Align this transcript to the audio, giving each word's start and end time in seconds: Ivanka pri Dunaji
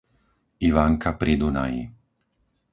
Ivanka 0.67 1.09
pri 1.19 1.33
Dunaji 1.41 1.83